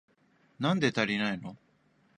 [0.57, 1.55] なんで足りないの？